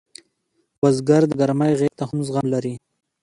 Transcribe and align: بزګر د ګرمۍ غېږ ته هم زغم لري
بزګر 0.79 1.21
د 1.27 1.31
ګرمۍ 1.39 1.73
غېږ 1.79 1.93
ته 1.99 2.03
هم 2.09 2.17
زغم 2.27 2.45
لري 2.53 2.73